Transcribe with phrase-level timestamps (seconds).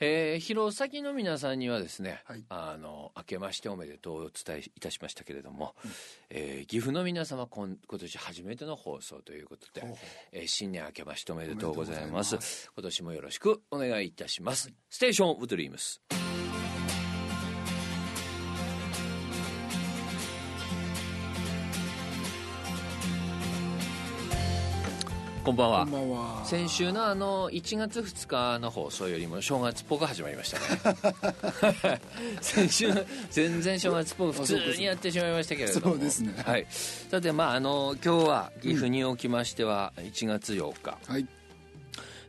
[0.00, 2.44] えー、弘前の皆さんにはですね、はい。
[2.48, 5.74] あの明けましておめでとうをお伝えいたしましたけれども、
[6.30, 9.96] えー岐阜の皆様今今年初めての放送ということで、ほ
[10.32, 12.36] えー新年明けましておめでとうございます。
[12.36, 12.70] ます。
[12.74, 16.00] 今年もよろしくお願いいたします、ステーションウドリームス
[25.48, 25.78] こんばんは。
[25.80, 26.44] こんばんは。
[26.44, 32.00] 先週のあの1月2日の放送よりも正月っぽく始まりましたね。
[32.42, 35.86] 先週の全然正月っぽく普通にやってしまいましたけれども。
[35.86, 36.34] そうですね。
[36.44, 41.26] はい、さてまああの今日は岐阜におきましては1月8日、はい。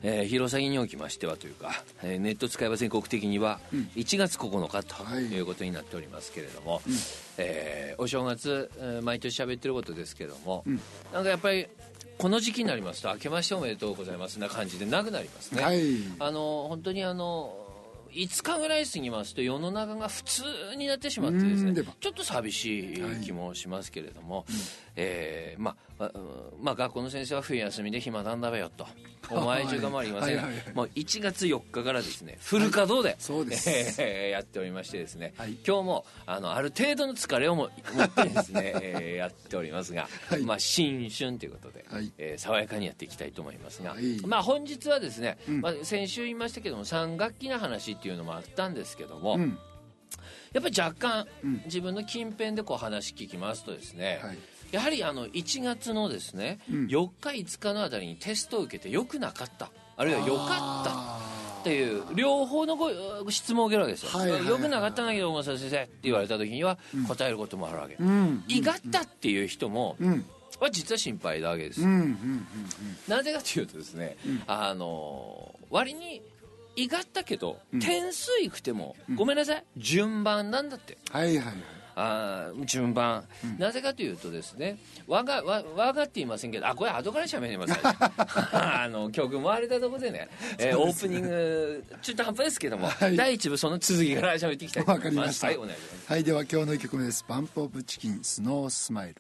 [0.02, 3.60] えー弘前におきましてはというか、えーネット使いは全国的には
[3.98, 5.24] 1月9日とはい。
[5.26, 6.82] いうことになっておりますけれども、
[7.38, 10.64] えーお正月、えー毎年喋ってることですけども、
[11.12, 11.68] なんかやっぱり
[12.20, 15.64] この時期になりますと「明けましておめでとうございます」な感じでなくなりますね。
[15.64, 15.80] はい。
[16.20, 17.66] あの本当にあの
[18.12, 20.44] 5日ぐらい過ぎますと世の中が普通
[20.78, 24.46] になってしまってですねちょっと寂しい気もしますけれども、
[24.96, 26.12] えーまあ
[26.60, 28.86] まあ学校の先生は冬休みで暇なんだべよと
[29.32, 30.74] お前中がもありませんがはいはいはい。
[30.76, 33.70] もう1月4日からですねフル稼働で、そうです。
[34.02, 35.58] えーやっておりましてですね、はい。
[35.66, 40.42] 今日もあのある程度の疲れをも持ってですね、 えーやっておりますが、はい。
[40.44, 42.12] まあ新春ということで、はい。
[42.18, 44.20] えー爽やかにやっていきたいと思いますが、はい。
[44.26, 45.62] まあ本日はですね、ん。
[45.62, 49.60] まあ、先週言いましたけども3学期の話っていうのもあったんですけども、うん。
[50.54, 51.62] やっぱり若干、うん。
[51.66, 54.38] 自分の近辺でこう話聞きますとですね、はい
[54.72, 56.86] やはりあの1月のですね、うん。
[56.88, 59.72] 4日5日のあたりにテストを受けてよくなかった。
[59.98, 61.40] あるいはよかった。
[61.60, 62.90] っていう両方のご
[63.30, 68.44] 質問を受けるわけですよ、はいはいはいよくなかったんだけど大政先生って言われた時には答えることもあるわけ、うん。
[68.48, 70.26] いがったっていう人も、うん。
[70.60, 71.90] は実は心配なわけです、うん。
[71.90, 72.48] うん。
[73.08, 74.18] なぜかというとですね、
[74.48, 76.22] あの割に
[76.76, 80.98] いがったけど、点数いくても、ごめんなさい順番なんだって。
[81.12, 81.56] はいはいはい。
[82.00, 83.26] あー順番、
[83.58, 93.16] なぜかというとですね我がわ我がって言いませんけどあこれ後から喋ります あの曲回れたところでね、えーオープニング中途半端ですけども、はい。
[93.16, 95.06] 第一部その続きから喋っていきたいと思います。
[95.06, 95.48] わかりました。
[95.48, 95.58] はい
[96.08, 97.26] はい、では今日の一曲目です。
[97.28, 99.16] バンプオブチキン、スノースマイル。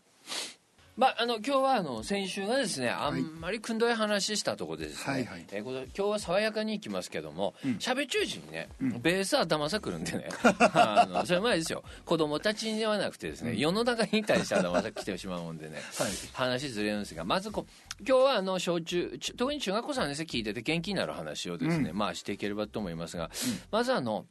[1.00, 5.46] まあ、あの今日はあの先週がですねあんまりくんどい話したところでですね、はいはい。
[5.50, 8.68] えー今日は爽やかにいきますけども喋、中時にね、
[9.02, 10.28] ベース頭さくるんでね
[10.74, 11.86] あのそれ前ですよ。
[12.06, 16.12] 子供たちにではなくてですね、世の中に対して頭さ来てしまうもんでね、はい。
[16.34, 23.32] 話ずれるんですがまずこう今日はあの小中ち特に中学校3年生聞いてて元気になる話をですね、まあしていければと思いますが、
[23.72, 24.26] まずあの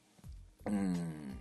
[0.66, 1.37] うん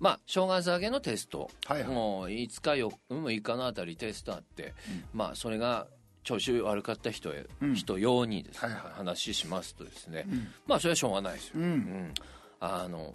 [0.00, 1.94] まあ正月明けのテスト、はいはい。
[1.94, 4.74] もう5日4 6日のあたりテストあって、
[5.12, 5.86] まあそれが
[6.24, 7.74] 調子悪かった人へ、ん。
[7.74, 8.92] 人用にですね、はいはい。
[8.96, 10.26] 話しますとですね、
[10.66, 11.62] まあそれはしょうがないですよ、うん。
[11.62, 12.14] うん。
[12.60, 13.14] あの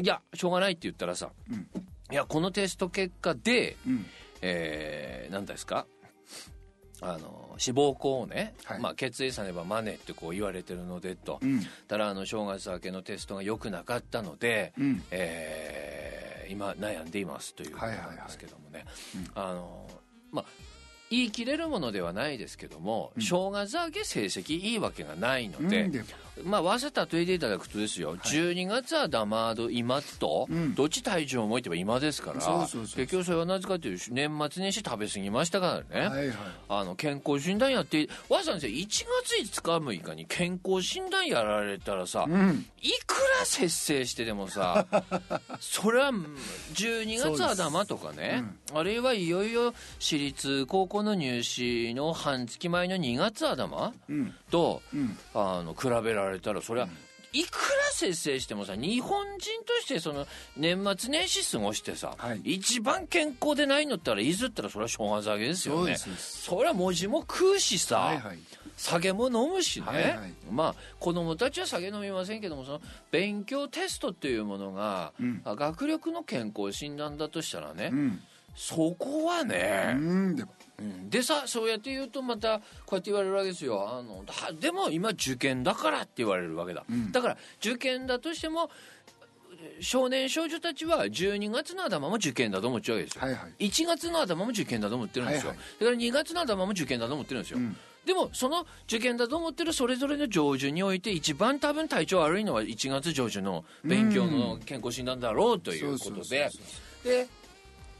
[0.00, 1.30] いやしょうがないって言ったらさ、
[2.10, 4.06] いやこのテスト結果で、うん。
[4.42, 5.86] えー、何ですか
[7.02, 8.80] あの志望校をね、はい。
[8.80, 11.60] まあ、決意さねばマネってこう言われてるのでと、うん。
[11.88, 15.02] たらあの正月明けのテストが良くなかったので、うん。
[15.10, 18.84] えー今悩んでいますということなんですけどもね、
[19.34, 19.88] あの
[20.30, 20.44] まあ
[21.08, 25.90] 言い切れるものではないですけども、正月明け成績いいわけがないので、
[26.44, 30.74] まあ、わざと例えていただくとですよ、12月はダマード今と、ん。
[30.74, 36.36] どっち体重を置いてば今ですから結局それはなぜかというと年末年始食べ過ぎましたからね、はいはい。
[36.68, 39.06] あの健康診断やってわざわざ1月
[39.42, 42.66] 5日6日に健康診断やられたらさ、うん。
[42.80, 44.86] いくら節制してでもさ
[45.60, 46.12] それは
[46.74, 48.42] 12月頭とかね、
[48.74, 54.34] あるいはいよいよ私立高校の入試の半月前の2月頭、うん。
[54.50, 55.18] と、うん。
[55.34, 56.88] あの比べられたらそれは、
[57.32, 57.58] いくら
[57.92, 62.40] 節制してもさ日本人としてその年末年始過ごしてさ、はい。
[62.44, 65.96] 一番健康でないのったらいずったらそれは正月明けですよね。
[65.96, 68.38] それは文字も食うしさ、はいはい。
[68.76, 70.34] 酒も飲むしね、はいはい。
[70.50, 72.80] まあ子供たちは酒飲みませんけどもその
[73.10, 75.40] 勉強テストっていうものが、ん。
[75.44, 78.22] あ学力の健康診断だとしたらね、うん。
[78.54, 80.36] そこはね、うん。
[81.08, 83.88] でさそうやって言うとまたこうやって言われるわけですよ。
[83.88, 87.12] あのはでも今受験だからって言われるわけだ、ん。
[87.12, 88.70] だから受験だとしても
[89.80, 93.66] 少年少女たちは12月の頭も受験だと思っちゃうわけですよ、はいはい。
[93.68, 95.66] 1月の頭も受験だと思ってるんですよ、はいはい。
[95.80, 97.76] だから2月の頭も受験だと思ってるんですよ、ん。
[98.04, 106.50] でもその受験だと思ってるそれぞれの上旬において一番多分体調悪いのは1月上旬の勉強の健康診断だろうということで。
[107.04, 107.28] で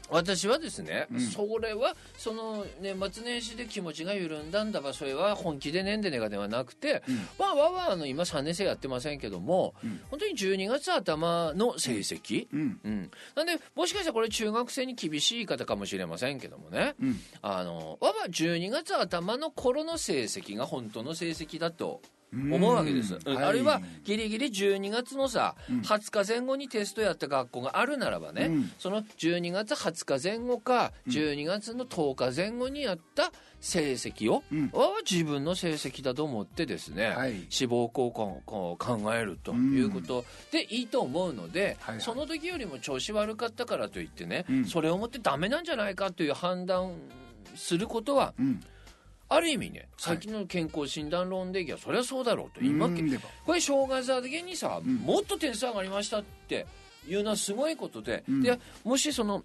[0.09, 7.01] 私はですね、それはその年末年始で気持ちが緩んだんだばそれは本気でねんでねがではなくて、
[7.39, 9.73] まあわわあの今3年生やってませんけども、
[10.09, 13.11] 本当に12月頭の成績、うん。
[13.35, 16.95] なんでもしかしたらこれ中学生に厳しい言い方かもしれませんけどもね、
[17.41, 22.01] あのわわ12月頭の頃の成績が本当の成績だと
[22.33, 23.35] 思うわけです、うん。
[23.35, 28.71] はいあるいはギリギリ12月のさ、20日前後にテストやった学校があるならばね、うん。
[28.79, 34.69] その12月20日前後か12月の10日前後にやった成績を、うん。
[34.73, 37.45] は自分の成績だと思ってですね、はい。
[37.49, 42.01] 志望校を考えるということでいいと思うので、はいはい。
[42.01, 44.65] その時よりも調子悪かったからといってね、うん。
[44.65, 46.93] それをもってダメなんじゃないかという判断
[47.55, 48.63] することはうん
[49.29, 53.23] ある意味ね最近の健康診断論でいやそりゃそうだろうと今うんでも。
[53.45, 54.95] これ正月明けにさ、ん。
[54.97, 56.65] もっと点数上がりましたって
[57.07, 58.41] いうのはすごいことで,、うん。
[58.41, 59.43] でもしその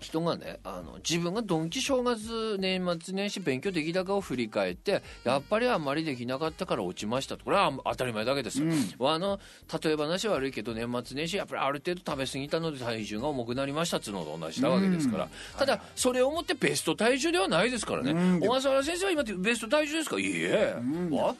[0.00, 7.44] 人がねあの自分がドンキ正月年末年始勉強できたかを振り返ってやっぱりあんまりできなかったから落ちましたと。
[7.44, 8.66] これは当たり前だけですよ、
[9.00, 9.40] あの
[9.82, 15.30] 例え話は悪いけど年末年始やっぱりある程度食べ過ぎたので体重が重くなりましたっつうのと同じなわけですから、うん。
[15.58, 18.40] ただそれをもってベスト体重ではないですからね、うん。
[18.40, 20.18] 小笠原先生は今ってベスト体重ですか？
[20.18, 21.10] いいえ、ん。
[21.10, 21.34] わ？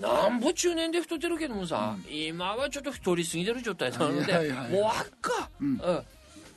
[0.00, 5.68] なんぼ中年で太ってるけどもさ、今はちょっと太りすぎてる状態なので、もうあっか、うん。
[5.68, 6.02] うん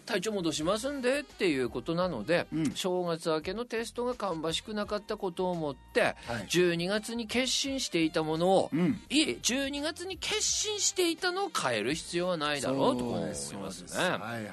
[0.05, 2.71] 体調戻しますんでっていうことなので、うん。
[2.73, 6.15] 正月明けのテストが芳しくなかったことをもって、はい。
[6.49, 9.01] 12月に決心していたものを、うん。
[9.09, 13.59] いえ12月に決心していたのを変える必要はないだろうと思いますね。
[13.97, 14.45] はいはいはい。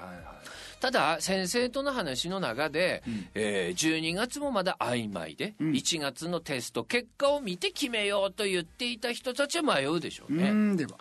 [0.80, 3.02] ただ先生との話の中で、
[3.34, 5.72] えー12月もまだ曖昧で、ん。
[5.72, 10.50] 1月のテスト結果を見て決めようと言っていた人たちは迷うでしょうね。
[10.50, 10.92] うんでは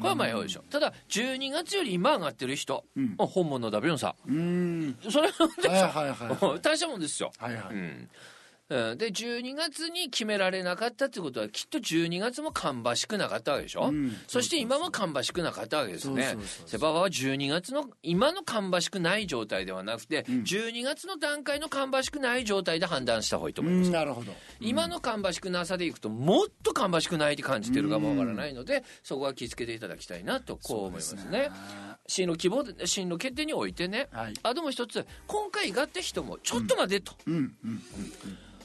[0.00, 0.62] これは迷うでしょ。
[0.70, 3.14] ただ12月より今上がってる人、ん。
[3.18, 4.96] あ本物だビョンさうん。
[5.08, 6.60] それはでしょ、はいはいはいはい。
[6.62, 7.74] 大したもんですよ、はいはい。
[7.74, 8.08] うん
[8.72, 8.98] うん。
[8.98, 14.16] で12月に決められなかったってことはきっと12月も芳しくなかったわけでしょ、うん。
[14.26, 16.36] そして今も芳しくなかったわけですね。
[16.66, 23.92] セババは12月の今の芳しくない状態ではなくて、12月の段階の芳しくない状態で判断した方がいいとう思います、ん。
[23.92, 24.32] なるほど。
[24.60, 31.50] 今の芳しくなさでいくともっと芳しくないって感じてるかもわからないので、そこは気をつけていただきたいなとこう思いますね。
[32.06, 34.34] 進路希望で進路決定においてね、はい。
[34.42, 37.34] あでも一つ今回いがった人もちょっと待てと、うん。
[37.34, 37.82] うん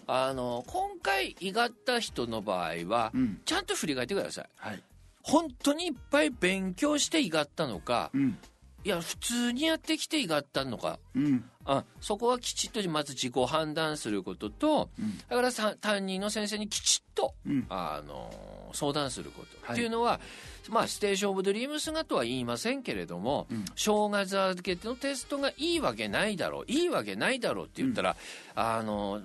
[0.07, 3.42] あの今回いがった人の場合は、うん。
[3.45, 4.50] ちゃんと振り返ってください。
[4.56, 4.83] はい。
[5.21, 8.38] 本当にいっぱい勉強していがったのか、うん。
[8.86, 11.00] いや普通にやってきていがったのか。
[11.13, 11.44] うん。
[11.65, 15.18] あそこはきちっとまず自己判断することと、うん。
[15.27, 17.65] だからさ担任の先生にきちっと、うん。
[17.68, 18.31] あの
[18.71, 19.75] 相談すること、はい。
[19.75, 20.21] っていうのは、
[20.69, 23.65] まあ、ステーション・オブ・ドリームスがとは言いませんけれども、ん。
[23.75, 28.15] 正月明けのテストがいいわけないだろういいわけないだろうって言ったら、
[28.56, 29.21] あの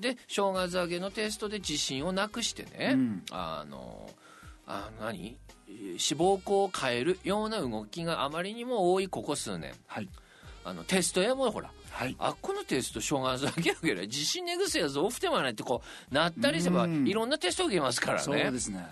[0.00, 3.22] で正月明けのテストで自信をなくしてね、うん。
[3.30, 4.10] あの
[4.66, 5.36] あ何？
[5.98, 9.72] 志望校を変えるような動きがあまりにも多いここ数年。
[9.86, 10.08] はい。
[10.64, 12.16] あのテストやもほらはい。
[12.18, 17.06] あっこのテスト正月だけやけど自信ねぐせやぞオフてもないってこうなったりすればうん。
[17.06, 18.84] いろんなテスト受けますからそうねですね。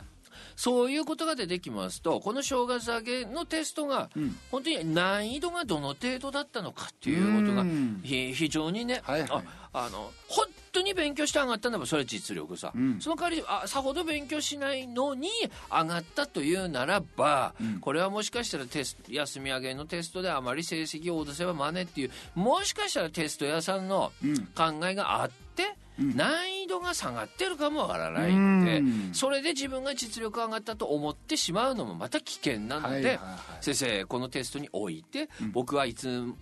[0.57, 4.37] そういうことが出てきますとこの正月明けのテストがうん。
[4.51, 8.01] 本当に難易度がどの程度だったのかっていうことがうん。
[8.05, 9.31] ひ非常にね、はいはい。
[9.31, 10.47] ああの本
[10.79, 13.01] 当に勉強して上がったんだばそれは実力さ、うん。
[13.01, 15.29] その代わりあさほど勉強しないのに
[15.71, 17.81] 上がったというならば、うん。
[17.81, 24.37] これはもしかしたらテスト休み上げのテストであまり成績を落とせばマネっていうもしかしたらテスト屋さんのうん。
[24.47, 26.17] 考えがあって、うん。
[26.17, 29.11] 難易度が下がってるかもわからないんで、うん。
[29.13, 33.65] それで自分が実力上がったと思ってしまうのもまた危険なので、はいはいはい。
[33.65, 36.37] 先生このテストにおいて、僕はいつも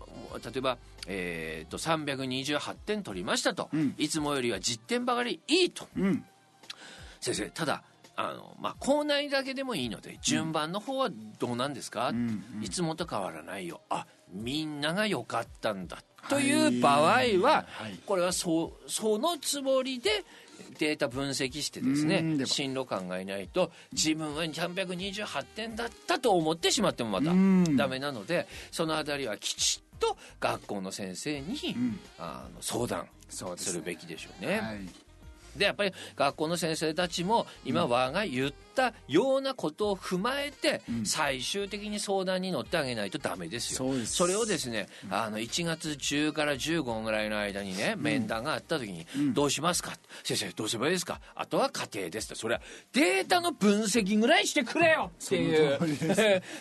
[0.45, 3.95] 例えば、えー、と328点取りましたと、うん。
[3.99, 5.89] いつもよりは10点ばかりいいと。
[5.97, 6.25] うん。
[7.21, 7.83] 先生ただ
[8.17, 12.17] あの、まあ、校内だけでもいいので順番の方はどうなんですか、ん
[12.57, 12.65] うん。
[12.65, 13.81] いつもと変わらないよ。
[13.89, 16.03] あみんなが良かったんだ。
[16.29, 18.01] という場合は、はい。
[18.05, 20.25] これはそうそのつもりで
[20.79, 27.77] データ分析してですうんね進路考えないと自分は328点だったと思ってしまってもまたうん。
[27.77, 31.99] ダメなのでそのあたりはきちっと学校の先生に、ん。
[32.19, 34.61] あの相談するべきでしょうね。
[34.61, 35.59] はい。
[35.59, 43.79] でやっぱり学校の先生たちも今我が言ってったようなことを踏まえて、最終的に相談に乗ってあげないとダメですよ。
[43.79, 44.27] そうです。
[44.27, 49.93] れをですね、あの1月10から15ぐらいの間にね面談があった時に「どうしますか?」
[50.23, 51.21] 先生どうすればいいですか？
[51.35, 52.35] あとは家庭です」と。
[52.35, 52.61] それは
[52.93, 55.11] データの分析ぐらいしてくれよ！
[55.25, 55.79] っていう。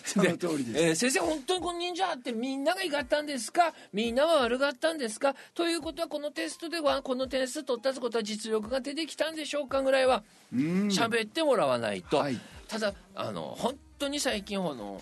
[0.04, 0.82] その通りです。
[0.82, 3.74] えー先生本当にこの忍者ってみんながいかったんですか？
[3.92, 5.34] みんなは悪かったんですか？
[5.54, 10.22] ということはこのテストではこの点数取ったってことは実力が出てきたんでしょうかぐらいは
[10.54, 12.38] 喋ってもらわないと、はい。
[12.68, 15.00] ただあの本当に最近この、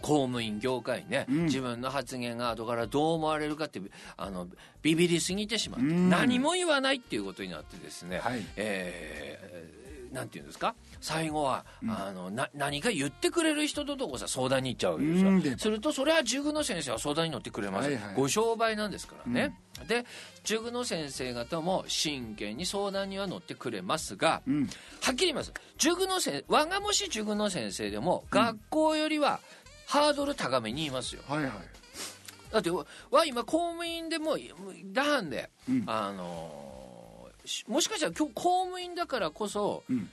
[0.00, 3.80] 公務員業界ね、自分の発言が後からどう思われるかって
[4.16, 4.48] あの
[4.82, 6.10] ビビりすぎてしまって、ん。
[6.10, 8.44] 何も言わないっていうことになってですね、はい。
[8.56, 9.83] えー
[10.14, 10.74] なんていうんですか？
[11.00, 18.14] 最後は、あのな何か言ってくれる人とどこさ相談に行っちゃうわけですよ、するとそれは塾の先生は相談に乗ってくれます、はいはい。
[18.14, 20.06] ご商売なんですからね、で
[20.44, 24.62] 塾の先生方も真剣に相談には乗ってくれますが、ん。
[25.02, 25.52] はっきり言います。
[25.76, 29.40] 塾の先我がもし塾の先生でも、学校よりは
[29.86, 31.22] ハードル高めに言いますよ。
[31.28, 31.52] はいはい。
[32.52, 34.38] だってわわ今公務員でも
[34.92, 35.84] だはんで、うん。
[35.86, 36.73] あの
[37.68, 40.08] もしかしたら今日公務員だからこそ、ん。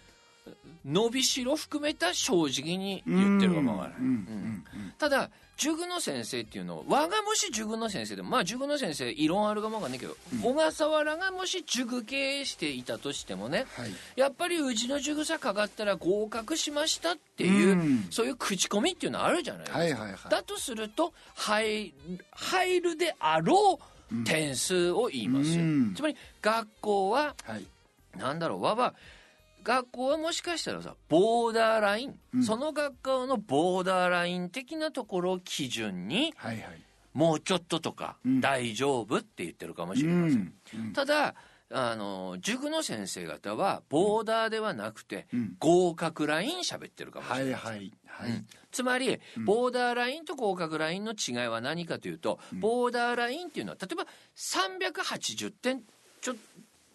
[0.84, 4.64] 伸びしろ含めた正直に言ってるかもわからない、うんうん
[4.98, 13.92] ただ塾の先生っていうのは我がもし塾の先生でもまあ塾の先生異論あるかもわかんないけど、小笠原がもし塾経営していたとしてもね、はい。
[14.16, 18.08] やっぱりうちの塾さかかったら合格しましたっていう、うん。
[18.10, 20.18] そういう口コミっていうのはあるじゃないですか、はいはいはい。
[20.30, 21.94] だとすると入
[22.32, 23.84] 入るであろう
[24.26, 25.94] 点数を言いますよ、うん。
[25.96, 27.66] つまり学校ははい。
[28.18, 28.94] なんだろうわば
[29.64, 36.82] 学校はもしかしたらさボーダーライン、その学校のボーダーライン的なところを基準にはいはい。
[37.14, 38.40] もうちょっととか、ん。
[38.42, 40.54] 大丈夫って言ってるかもしうれません、ん。
[40.76, 40.94] うん。
[40.94, 41.36] ただ
[41.74, 45.56] あの塾の先生方はボーダーではなくて、ん。
[45.60, 55.84] 合格ライン喋ってるかもしれない、はいはいはいつまりボーダーラインと合格ラインの違いは何かというと、ボーダーラインっていうのは例えば380点
[56.22, 56.36] ちょ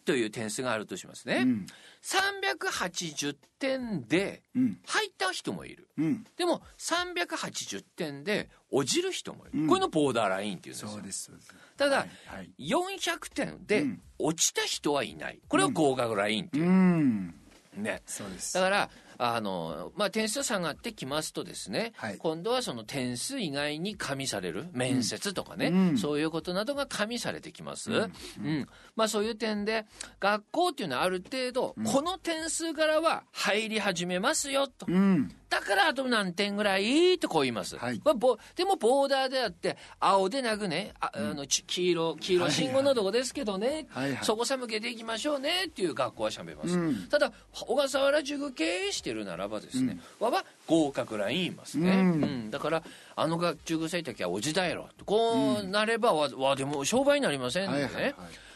[0.07, 1.67] という点数があるとしますね、うん。
[2.03, 4.79] 380点でうん。
[4.87, 5.89] 入った人もいる。
[5.99, 6.25] うん。
[6.37, 10.89] でも380点で落ちる人もいる、これのボーダーラインっていうんですよ。
[10.91, 11.33] そうです
[11.77, 12.51] ただ、はいはい。
[12.59, 14.01] 400点でうん。
[14.19, 15.41] 落ちた人はいない。
[15.49, 16.65] これを合格ラインっていう。
[16.65, 17.35] う、ん。
[17.75, 18.03] ね。
[18.07, 18.55] そうです。
[18.55, 22.19] だからあの、まあ、点数下がってきますとですね、はい。
[22.19, 25.99] 今度はその点数以外に加味される面接とかね、うん。
[25.99, 27.97] そういうことなどが加味されてきます、う
[28.43, 28.69] ん。
[28.95, 29.87] まあ、そういう点で
[30.21, 34.87] 学校っていうのはある程度、この点数からは入り始めますよと。
[34.89, 35.33] うん。
[35.49, 38.01] だからあと何点ぐらいとこう言います、はい。
[38.05, 47.09] まあ、ぼでもボーダーであって青でなくねあ、あのち黄色黄色信号のとこですけどね、はいはいそこさ向けていきましょうねっていう学校はしゃべます、うん。
[47.09, 51.99] ただ小笠原塾経営してるならばですね、わば合格ライン言いますね、うん。
[51.99, 52.51] うん。
[52.51, 52.83] だから
[53.15, 55.05] あの学塾生たちはおじだやろと。
[55.05, 58.15] こうなればわわでも商売になりませんね、はいはいはい。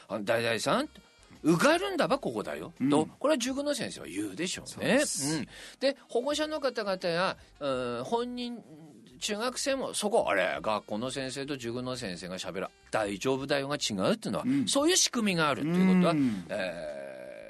[0.08, 0.88] あ大々さん
[1.42, 4.98] 受かるんだばここだよ、とこれは塾の先生は言うでしょうね。
[4.98, 5.36] です。
[5.36, 5.48] うん、
[5.80, 8.62] で保護者の方々や、うん本人
[9.20, 16.44] 中学生もそこあれ学校の先生と塾の先生がしゃべら大丈夫だよが違うっていうのは、そういう仕組みがあるということは、うん。
[16.48, 17.00] えー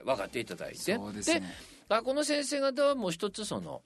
[0.05, 0.95] 分かっていただいて。
[0.95, 1.43] そうですね
[1.91, 3.83] 学校の先生方はもう一つその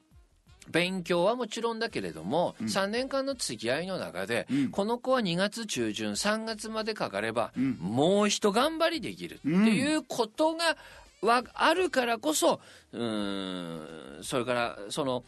[0.69, 10.77] 勉強はもちろんだけれども、3年間の付き合いの中で、この子は2月中旬3月までかかれば、もう一頑張りできるっていうことが
[11.21, 12.61] わあるからこそ
[12.93, 15.25] うーんそれからその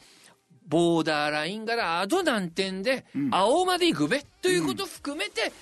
[0.69, 5.53] ボーダーラインからあと何点で青まで行くべということを含めて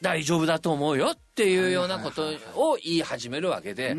[0.00, 3.94] 大丈夫だと思うよっていうようなことを言い始めるわけで。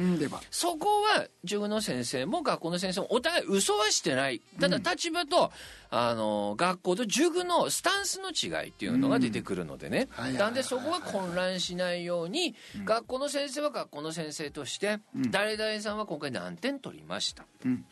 [0.51, 4.41] そこは塾の先生も学校の先生もお互い嘘はしてない。
[4.59, 5.51] ただ立場と、
[5.91, 14.99] あの学校と塾のスタンスの違いっていうのが出てくるのでね、なんでそこは混乱しないように、学校の先生は学校の先生として、
[15.31, 17.85] 誰々さんは今回何点取りました、ん。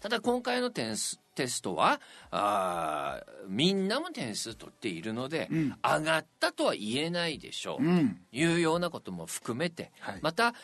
[0.00, 2.00] ただ今回の点数テストは
[2.30, 5.74] あーみんなも点数取っているので、ん。
[5.82, 8.20] 上がったとは言えないでしょう、うん。
[8.32, 10.18] いうようなことも含めて、はい。
[10.22, 10.54] また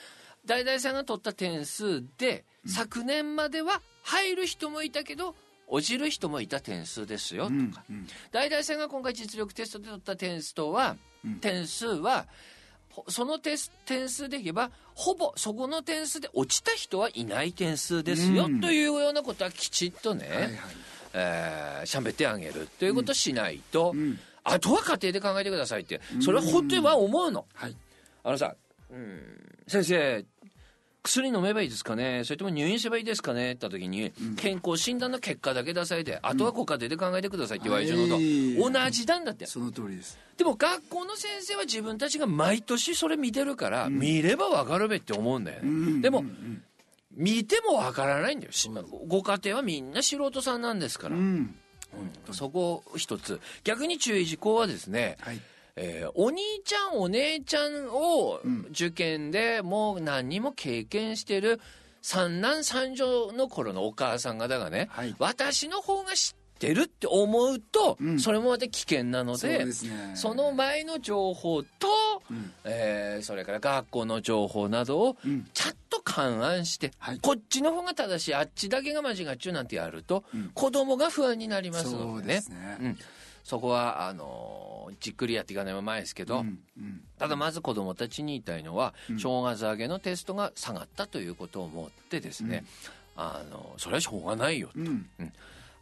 [0.47, 5.35] 大々さんが取った点数で、昨年までは入る人もいたけど
[5.67, 7.97] 落ちる人もいた点数ですよとか、うん。
[7.97, 10.97] うん大々さんが今回実力テストで取った点数とは、
[11.41, 12.27] 点数はほ
[13.09, 13.57] その点
[14.09, 18.61] 数でいけばほぼそこの点数で落ちた人はいない点数ですよ、うん。
[18.61, 20.53] というようなことはきちっとね、はいはい。
[21.13, 24.19] えーしゃべってあげるということをしないと、ん。
[24.45, 27.47] あとは家庭で考えてくださいってそれは本当には思うの。
[27.55, 27.77] はい。
[28.23, 28.55] あのさ、
[28.91, 29.23] うん、
[29.67, 30.25] 先生
[31.03, 32.25] 薬飲めばいいですかね？
[32.25, 33.53] それとも入院すればいいですかね？
[33.53, 38.57] って言った時に、健康診断の結果だけ出されて、あとはご家庭で考えてくださいって言われるのと、はい。
[38.57, 39.47] 同じなんだって。
[39.47, 40.19] その通りです。
[40.37, 46.01] でも学校の先生は自分たちが毎年それ見てるから、見ればわかるべって思うんだよね。
[46.01, 46.25] でも、
[47.13, 48.53] 見てもわからないんだよ。
[48.53, 48.71] し
[49.09, 51.17] ご家庭はみんな素人さんなんですから。
[51.17, 51.55] うん。
[52.33, 53.41] そこ一つ。
[53.65, 55.41] 逆に注意事項はですね、はい
[55.77, 61.61] えーお兄ちゃんお姉ちゃんを受験でもう何人も経験してる
[62.03, 65.15] 三男三女の頃のお母さん方がね、はい。
[65.19, 68.19] 私の方が知ってるって思うと、ん。
[68.19, 69.73] それもまた危険なのでね。
[70.15, 71.69] その前の情報と、
[72.33, 72.53] ん。
[72.65, 75.47] えーそれから学校の情報などをん。
[75.53, 77.19] ちゃんと勘案して、はい。
[77.21, 80.25] こっちの方が正しいあっちだけが間違っちゅうなんてやると、
[80.55, 82.79] 子供が不安になりますのそうでねですね。
[82.81, 82.99] うん、
[83.51, 87.01] そこはあのーじっくりやっていかないと前ですけど、うんうん。
[87.17, 92.65] ただまず子どもたちに言いたいのは、正月明けのテストが下がったということを思ってですね、
[93.17, 95.07] あのそれはしょうがないよと、うん。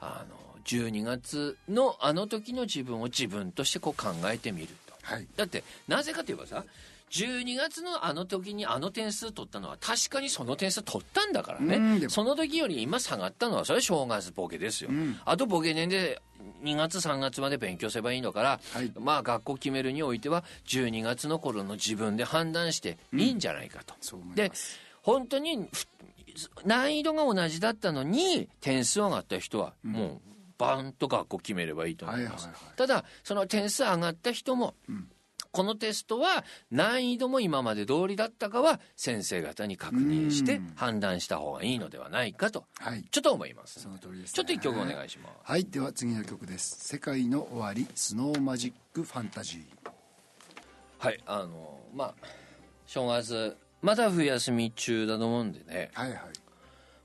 [0.01, 4.95] あの12月のあの時の自分を自分としてこう考えてみると。
[5.03, 5.27] はい。
[5.37, 6.65] だってなぜかといえばさ
[7.11, 14.91] 12月のあの時にあの点数取ったのは確かにその点数取ったんだからね、うんその時より今下がったのはそれは正月ボケですよ、
[15.25, 16.21] あとボケ年で
[16.63, 18.93] 2月3月まで勉強すればいいのから、はい。
[18.99, 24.53] まあ学校決めるにおいては12月の頃の自分で判断していいんじゃないかと、そう思いで
[25.03, 25.87] 本当にふ
[26.65, 30.21] 難易度が同じだったのに点数上がった人はもう
[30.57, 34.75] バンと学校決めればいいと思います、ただその点数上がった人も、
[35.51, 43.05] このテストは難易度も今まで通りだったかは先生方に確認して判断した方がいいのではないかとはい。
[43.11, 43.81] ちょっと思います。
[43.81, 44.33] その通りですね。
[44.35, 45.35] ちょっと一曲お願いします。
[45.43, 45.65] はい。
[45.65, 46.77] では次の曲です。
[46.87, 49.91] 世界の終わりスノーマジックファンタジー。
[50.99, 51.21] はい。
[51.27, 52.15] あのまあ
[52.87, 56.19] 正月まだ冬休み中だと思うんでね、はいはい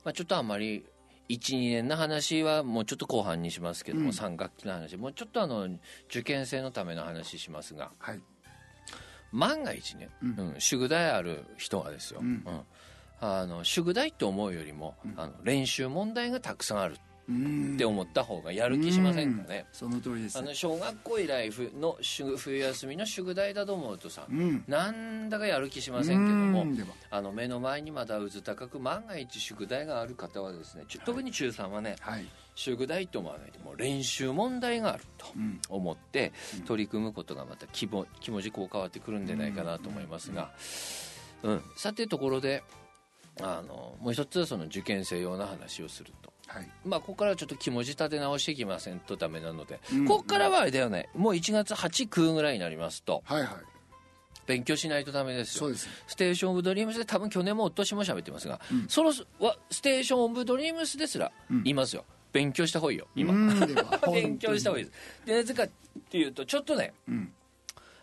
[0.03, 0.85] まあ、ちょっとあんまり
[1.29, 5.67] 12年の話はもうちょっと後半にしますけども、3学期の話もうちょっとあの
[6.09, 8.21] 受験生のための話しますがはい
[9.33, 10.55] 万が一ね、うん。
[10.59, 12.45] 宿題ある人はですよ、うん。
[13.19, 16.93] あの宿題って思うよりも、あの練習問題がたくさんある。
[16.93, 20.37] うんって思った方がやる気しませんかね、その通りです。
[20.37, 24.63] あの小学校以来ふの冬冬休みの宿題だと思うとさ、うん。
[24.67, 26.65] なんだかやる気しませんけども
[27.09, 32.25] あの目の前にまだうず高く万が一宿題がある方はですね特に中3はね、はい。
[32.55, 36.31] 宿題と思わないでもう練習問題があるとん思って
[36.65, 40.51] 取り組むことがまた気も気持ちこう変わってくるんじゃないかなと思いますが、
[41.41, 42.63] うん、さてところで
[43.41, 46.32] あのもう一つその受験生用の話をすると。
[46.53, 46.67] はい。
[46.85, 50.05] まあ、ここからはちょっと気持ち立て直していきませんとダメなので、うん。
[50.05, 51.09] ここからはあれだよね。
[51.15, 53.23] もう1月8、9ぐらいになりますと。
[53.25, 53.49] はいはい。
[54.45, 55.59] 勉強しないとダメですよ。
[55.61, 55.87] そうです。
[56.07, 63.33] ステーション・オブ・ドリームスで多分去年もおととしも喋ってますが、そのわステーション・オブ・ドリームスですら言いますよ、勉強した方がいいよ今、
[64.11, 65.25] 勉強した方がいいです。
[65.25, 65.69] でなぜかっ
[66.09, 67.31] ていうとちょっとね、ん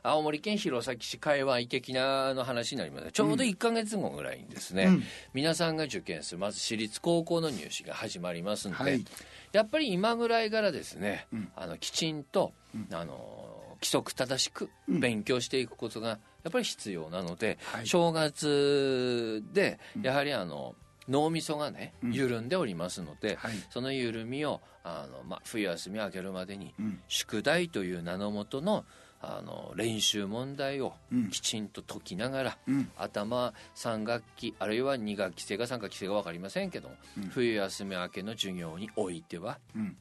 [0.02, 3.12] 青森県弘前市界隈的なの話になります。
[3.12, 5.02] ちょうど1か月後ぐらいにですね、うん。
[5.34, 9.04] 皆さんが受験するまず私立高校の入試が始まりますんで、はい。
[9.52, 12.52] やっぱり今ぐらいからですね、あのきちんと、
[12.92, 17.86] あの規則正しく勉強していくことがやっぱり必要なので、はい。
[17.86, 20.74] 正月でやはりあの
[21.08, 23.52] 脳みそがね緩んでおりますので、はい。
[23.70, 27.00] その緩みをあの、まあ、冬休み明けるまでに、ん。
[27.08, 28.84] 宿題という名のもとの
[29.22, 31.30] あの練習問題をうん。
[31.30, 32.90] きちんと解きながら、うん。
[32.96, 36.96] 頭3学期あるいは2学期生か3学期生か分かりませんけども、
[37.30, 39.96] 冬休み明けの授業においてはうん。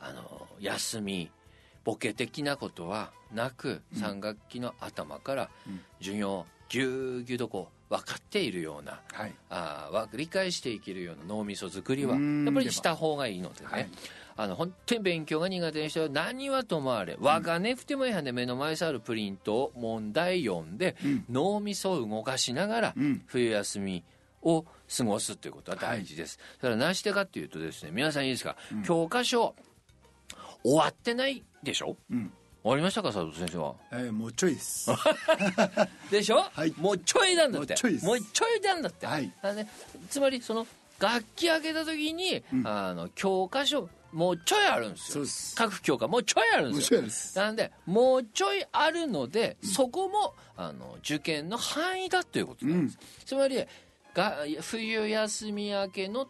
[0.00, 1.30] あの休み
[1.84, 5.50] ボケ的なことはなく、3学期の頭から
[6.00, 9.34] 授業をぎゅうぎゅうとこう分かっているようなはい。
[9.48, 12.44] あ理解していけるような脳みそ作りはうん。
[12.44, 13.88] やっぱりした方がいいのでね、はい
[14.40, 20.96] あの本当に勉強が苦手な人は何はともあれ我がねふてもいはんで目の前にあるプリントを問題読んで、
[21.28, 23.22] 脳みそを動かしながらん。
[23.26, 24.02] 冬休み
[24.40, 24.64] を
[24.96, 29.54] 過ごすということは大事です、だから何してかっていうとですね皆さんいいですか、教科書
[30.62, 32.32] 終わってないでしょ、ん。
[32.62, 33.74] 終わりましたか佐藤先生は？
[33.92, 34.90] えーもうちょいです。
[36.10, 36.72] でしょ、はい。
[36.78, 37.74] もうちょいなんだって。
[37.74, 39.32] もうちょいもうちょいなんだって、はい。
[39.54, 39.68] ね、
[40.08, 40.66] つまりその
[40.98, 45.24] 楽器開けた時に、あの教科書もうちょいあるんですよ。
[45.56, 47.02] 各教科もうちょいあるんですよ。
[47.44, 53.64] なんでもうちょいあるので、そこもあの受験の範囲だということなんです、つまり
[54.14, 56.28] が冬休み明けの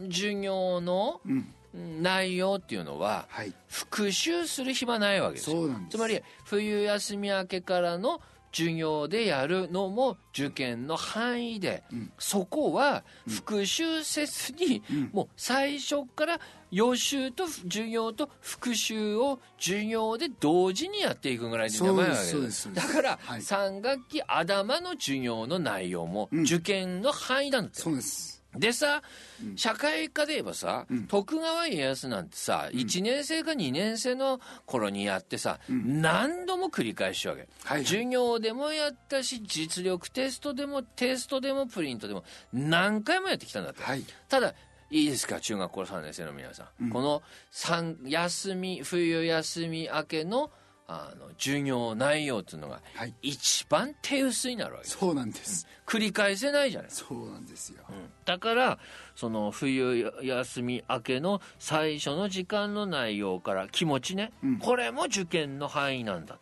[0.00, 1.32] うん授業のうん
[1.74, 2.02] うん。
[2.02, 3.52] 内容っていうのは、はい。
[3.68, 5.56] 復習する暇ないわけですよ。
[5.56, 5.98] そうなんです。
[5.98, 12.12] つまり冬休み明けからの授業でやるのも受験の範囲で、うん。
[12.18, 15.10] そこは復習せずに、うん。
[15.12, 22.88] もう最初から予習と授業と復習を授業で同時にやっていくぐらいでやばいわけそうですそうです。
[22.88, 23.40] だから、はい。
[23.40, 29.02] 3学期頭の授業の内容もうん受験の範囲なんだって、そうですでさ、
[29.42, 29.56] うん。
[29.56, 31.06] 社会科で言えばさ、うん。
[31.06, 36.02] 徳川家康なんてさ、1年生か2年生の頃にやってさ、うん。
[36.02, 44.04] 何度も繰り返しわけ、はい授業でもやったし実力テストでもテストでもプリントでも何回もやってきたんだって、はい。
[44.28, 44.54] ただ
[44.90, 45.38] いいですか？
[45.40, 46.90] 中学校3年生の皆さん、うん。
[46.90, 50.50] この三休み冬休み明けの
[50.90, 53.14] あの授業内容っていうのがはい。
[53.20, 55.66] 一番手薄になるわけそうなんです。
[55.86, 56.90] 繰り返せないじゃない。
[56.90, 57.84] そうなんですよ。
[58.24, 58.78] だから
[59.14, 64.58] その冬休み明けの最初の時間の内容から気持ちね、うん。
[64.58, 66.38] これも受験の範囲なんだ。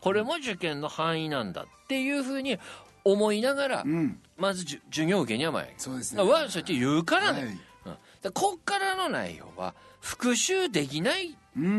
[0.00, 2.56] これも受験の範囲なんだっていうふうに
[3.02, 4.20] 思いながら、うん。
[4.36, 6.22] まずじゅ授業受けには前そうですね。
[6.22, 7.48] わそうやって言うからね、はい。
[7.86, 11.34] うん、だこっからの内容は復習できないうん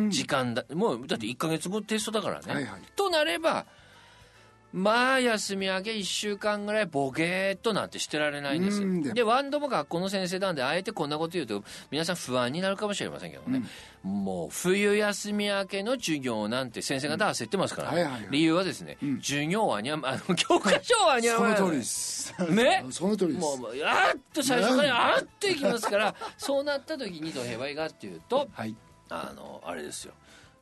[0.10, 2.82] 時間だ、もうだって1か月後テストだからね、はいはい。
[2.96, 3.66] となれば
[4.72, 8.84] まあ休み明け1週間ぐらいボケーっとなんてしてられないんです。
[8.84, 9.02] うん。
[9.02, 13.64] ででワンドも学校の先生なんであえてこんなこと言うと皆さん不安になるかもしれませんけどね、
[14.04, 18.28] もう冬休み明けの授業なんて先生方焦ってますから、はいはいはい。
[18.30, 19.18] 理由はですね、うん。
[19.22, 22.36] 授業はにゃあの教科書はにゃまその通りです。
[22.52, 22.86] ね？
[22.92, 23.60] その通りです。
[23.60, 28.76] もうあーっと最初からあーっていきますから そうなった時にどうへばいいかっていうとはい
[29.10, 30.14] あのあれですよ。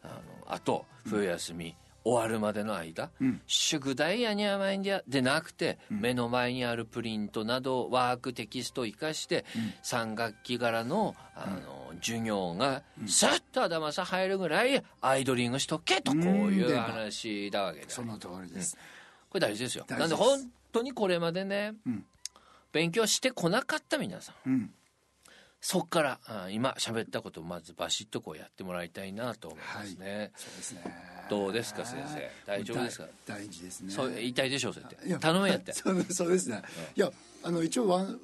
[0.03, 3.41] あのあと冬休み、終わるまでの間、うん。
[3.47, 9.43] 宿題やにゃまいんじゃでなくて、目の前にあるプリントなどワークテキストを生かして、
[9.83, 18.77] 3学期からのあの、授業がさっと頭さ入るぐらいアイドリングしとけとこういううん話だわけだ、その通りです。
[19.29, 19.85] これ大事ですよ。
[19.89, 22.05] なんで本当にこれまでね、うん。
[22.71, 24.49] 勉強してこなかった皆さん。
[24.49, 24.73] うん
[25.59, 30.81] そっからあ今喋ったことをまずバシッとこうやってもらいたいなと思いますね、そうですね。
[31.29, 32.29] どうですか先生？
[32.45, 33.05] 大丈夫ですか？
[33.25, 33.91] 大大事ですね。
[33.91, 35.07] そう言いたいでしょうそうやって。
[35.07, 36.61] いや頼めやって そうそうですね、
[36.95, 37.11] いや
[37.43, 38.19] あの一応ワン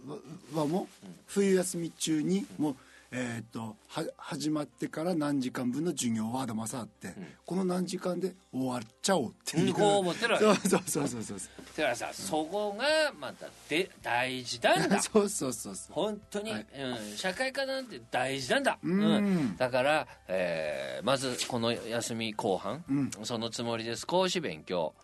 [0.53, 0.87] はも
[1.25, 2.75] 冬休み中にもう、
[3.15, 7.13] えーっとは始まってから何時間分の授業はまさあって、
[7.45, 10.45] この何時間で終わっちゃおうっていう、うんこう思ってるわけ。
[10.67, 11.49] そうそうそうそうそう。
[11.77, 14.97] だからさそこがまたで大事なんだ。
[14.99, 15.93] そうそうそうそう。
[15.93, 16.67] 本当に、はい。
[16.75, 19.57] うん、社会科なんて大事なんだ、うん。
[19.57, 23.11] だから、えーまずこの休み後半、うん。
[23.23, 24.95] そのつもりで少し勉強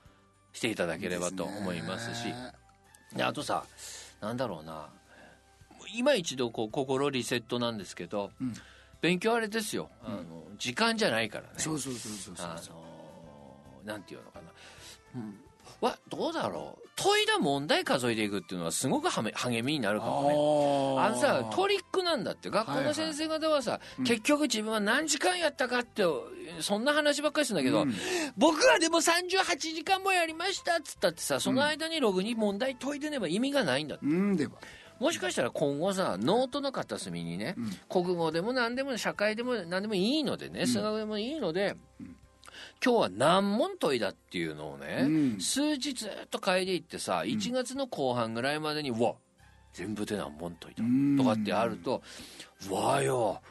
[0.54, 2.26] していただければと思いますし。
[2.26, 2.54] ね。
[3.15, 3.65] であとさ
[4.19, 4.89] なんだろうな
[5.95, 8.54] 今一度こう心リセットなんですけど、うん。
[9.02, 9.89] 勉強あれですよ。
[10.04, 11.49] あの、時間じゃないからね。
[11.58, 12.89] そうそうそうそうそうあの
[13.86, 14.52] なんていうのかな、
[15.15, 15.39] うん、
[15.82, 16.89] わどうだろう。
[16.97, 21.02] 問いだ問題数えていくっていうのはすごくはめ励みになるかもね。
[21.02, 22.49] あのさトリックなんだって。
[22.49, 26.04] 学校の先生方はさ、結局自分は何時間やったかって
[26.60, 27.93] そんな話ばっかりするんだけど、うん。
[28.38, 34.06] 僕はでも38時間もやりましたっつったってさその間にログに問題解いてねば意味がないんだって。
[34.06, 34.36] うん。
[34.36, 34.52] では
[35.00, 38.04] もしかしたら今後さノートの片隅にね、うん。
[38.04, 41.76] 国語でも何でも社会でも何でもいいのでね数学でもいいので、
[42.84, 45.08] 今日は何問問いだっていうのをね、う
[45.38, 45.40] ん。
[45.40, 49.14] 数日ずっと書いていってさ1月の後半ぐらいまでに、うわ
[49.74, 51.18] 全部で何問解いたうん。
[51.18, 52.02] とかってあると、
[52.70, 53.42] うわよ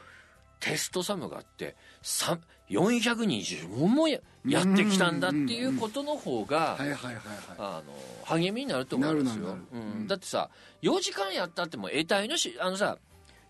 [0.59, 1.75] テストサムがあって
[2.73, 6.77] さん420問もややってきたんだっていうことの方が、
[8.23, 9.57] 励みになると思いますよ。
[9.73, 9.81] うん。
[9.81, 10.07] うん。
[10.07, 10.49] だってさ
[10.81, 12.97] 4時間やったっても得体のしあのさ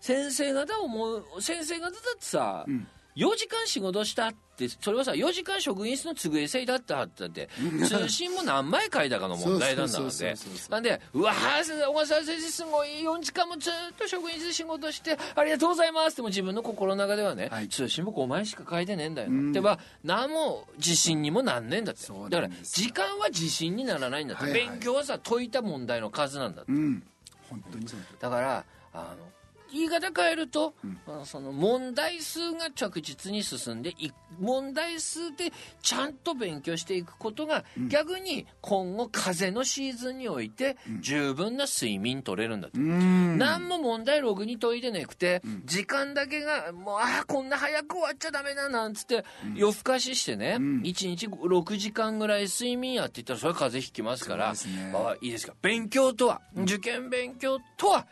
[0.00, 2.86] 先生方思う先生方だってさ、うん。
[3.16, 7.48] 4時間仕事したってそれはさ4時間職員室の都合制だったってだって
[7.86, 10.72] 通信も何枚書いたかの問題なんだそうのでそうそうそうそう。
[10.72, 12.64] なんでうわー先生小笠原先生す。
[12.70, 16.12] ごい4時間もずっと職員室で仕事してありがとうございます。
[16.12, 17.68] っても自分の心の中ではね、はい。
[17.68, 19.50] 通信も5枚しか書いてねえんだよ、うん。
[19.50, 22.00] ってば何も自信にもなんねえんだって。
[22.06, 24.68] だから時間は自信にならないんだって、はいはい。
[24.68, 26.72] 勉強はさ解いた問題の数なんだって。
[26.72, 27.02] うん。
[27.48, 27.86] 本当に
[28.20, 29.26] だからあの
[29.72, 30.74] 言い方変えると、
[31.06, 35.52] あのその問題数が着実に進んでい問題数で
[35.82, 42.78] ちゃんと勉強していくことが、逆に今後風邪のシーズンにおいて十分な睡眠取れるんだと。
[42.78, 43.38] うん。
[43.38, 50.80] 何も問題ログに解いてなくて、時間だけがもうああこんな早く終わっちゃダメだなんつって、夜更かししてね、ん。
[50.82, 54.58] 1日6時間ぐらい睡眠やって言ったらそれは風邪ひきますからね。
[54.94, 55.54] あいいですか。
[55.62, 58.06] 勉強とは、受験勉強とは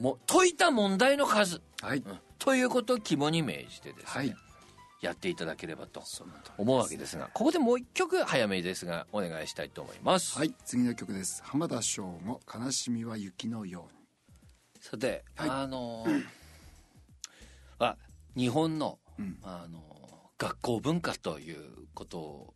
[0.00, 1.98] もう解いた問題の数、はい。
[1.98, 2.18] うん。
[2.38, 4.36] ということを肝に銘じてですね、はい。
[5.00, 6.02] やっていただければと
[6.56, 10.38] 思うわけですがここでもう一曲早めですがお願いしたいと思います。
[10.38, 10.54] はい。
[10.64, 11.42] 次の曲です。
[11.44, 13.98] 浜田省吾「悲しみは雪のように」
[14.80, 15.50] さて、はい。
[15.50, 16.24] あのー
[17.80, 17.96] あ
[18.36, 19.38] 日本の、うん。
[19.42, 19.82] あのー
[20.38, 22.54] 学校文化ということ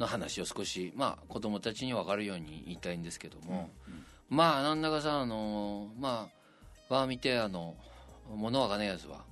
[0.00, 3.70] の話を少しまあ子供たちに分かるように言いたいんですけども、
[4.28, 6.35] まあなんだかさあのーまあ
[6.88, 7.74] わあ見てあの
[8.34, 9.24] 物わかねえやつは、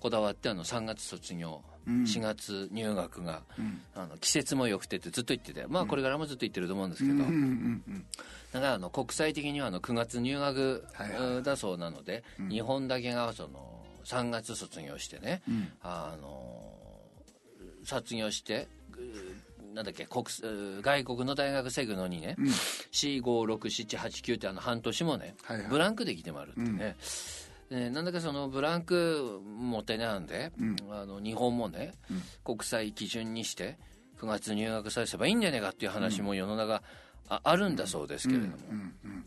[0.00, 2.02] こだわってあの3月卒業、うん。
[2.04, 3.80] 4月入学が、うん。
[3.94, 8.06] あの季節も良くてってずっと言っててまあこれからもずっと言ってると思うんですけど、うんうんうん
[8.52, 10.84] だからあの国際的にはあの9月入学
[11.44, 12.48] だそうなので、うん。
[12.50, 15.72] 日本だけがその3月卒業してね、うん。
[15.82, 16.62] あの
[17.84, 18.96] 卒業してう
[19.74, 22.46] なんだっけ国う外国の大学生のにね、うん。
[22.46, 25.68] 456789ってあの半年もね、はいはい。
[25.68, 26.96] ブランクで来てもらうってね、
[27.70, 30.76] ねなんだかそのブランクもったいないんで、うん。
[30.90, 32.22] あの日本もね、うん。
[32.44, 33.76] 国際基準にして
[34.20, 36.82] 9月入学させればいいんじゃないかっていう話も世の中
[37.28, 39.24] ああるんだそうですけれども、うんうん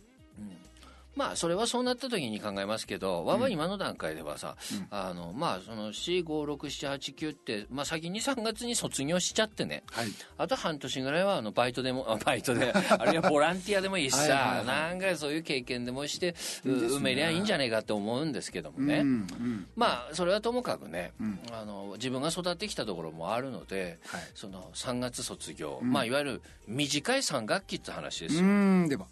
[1.18, 4.88] まあそれはそうなった時に考えますけど、わは今の段階ではさ、うん。
[4.92, 9.84] あのまあその45678って、まあ、先に3月に卒業しちゃってね。
[9.92, 10.08] はい。
[10.38, 14.66] あと半年ぐらいはあのバイトでもあバイトであるいはボランティアでもいいしはいはいさはい。
[14.66, 16.88] なんかそういう経験でもしてういいね。
[16.88, 19.10] 埋めりゃいいんじゃないかと思うんですけどもね、うんう
[19.44, 19.68] ん。
[19.76, 21.40] まあそれはともかくね、うん。
[21.52, 24.22] あの自分が育ってきたところもあるので、はい。
[24.36, 25.92] その3月卒業、うん。
[25.92, 29.08] まあいわゆる短い3学期って話ですよ、うんでは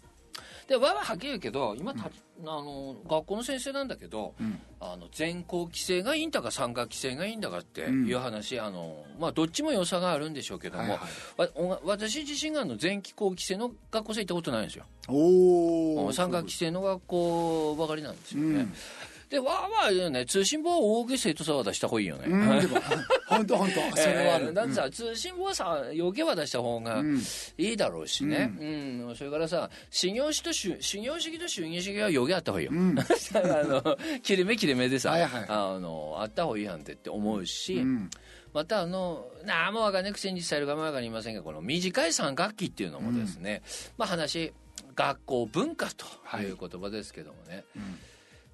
[0.68, 2.10] でわははっきり言うけど今た、あ
[2.44, 4.58] の学校の先生なんだけど、うん。
[4.78, 14.84] あの全校規制がいいんだか3学期制がいいんだかっていう話、あのまあ、どっちも良さがあるんでしょうけども、はいはい私自身があの全期校規制の学校生行ったことないんですよ。
[15.08, 18.72] おお3学期制の学校ばかりなんですよね、うん
[19.28, 22.28] でわーわーね通信簿は大げ生徒さは出した方がいいよね、
[23.26, 24.46] 本当本当 それはある。
[24.46, 27.22] えーだってさ、通信簿はさ余計は出した方がうん。
[27.58, 29.14] いいだろうしね、うん。
[29.16, 32.96] それからさ修行主と修修行主義と衆議主義は余計あった方がいいよ、うん。
[33.00, 33.04] あ
[33.64, 38.10] の切れ目切れ目でさ、はいはいあのあった方がいいやんってって思うし、うん。
[38.52, 43.62] またあの何もわかんないくせに伝えるかもわかりませんがこの短い三学期っていうのもですね、
[43.98, 44.52] まあ話
[44.94, 46.06] 学校文化と
[46.38, 47.98] いう言葉ですけどもね、うん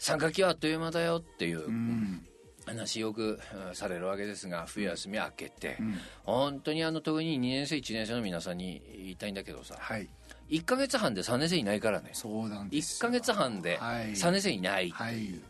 [0.03, 2.27] 三学期はあっという間だよっていううん。
[2.67, 5.99] 話よくうんされるわけですが冬休み明けて、うん。
[6.25, 10.09] 本当にあの特に2年生1年生の皆さんに言いたいんだけどさはい。
[10.51, 12.11] 1か月半で3年生いないからね。
[12.15, 14.07] そうなんです1か月半ではい。
[14.11, 15.41] 3年生いない、はい。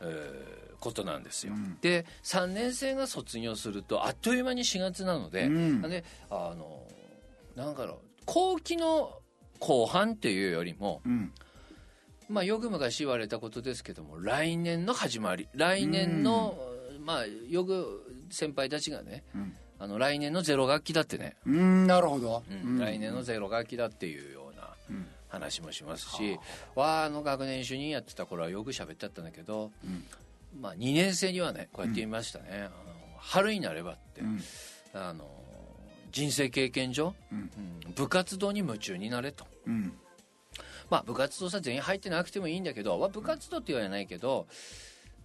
[0.00, 1.78] えーことなんですよ、うん。
[1.80, 5.82] で3年生が卒業するとあっという間に4月なので、うん。
[5.82, 6.82] であの
[7.54, 9.20] なんだろう後期の
[9.60, 11.32] 後半っていうよりもうん
[12.32, 16.58] まあよく昔言われたことですけども来年の始まり来年の、
[17.04, 19.54] まあよく先輩たちがねうん。
[19.78, 22.44] あの来年のゼロ学期だってね、うんなるほど。
[22.48, 25.06] うん来年のゼロ学期だっていうようなうん。
[25.28, 26.38] 話もしますし、
[26.74, 30.04] わあの学年主任やってた頃はよく喋ってたんだけど、うん。
[30.60, 32.70] まあ、2年生にはねこうやって言いましたね、あの
[33.18, 34.40] 春になればって、うん。
[34.94, 35.26] あの
[36.12, 37.14] 人生経験上、
[37.96, 39.46] 部活動に夢中になれと。
[40.92, 44.46] うんまあ部活動さ全員入ってなくてもいいんだけど、まあ、部活動って言われないけど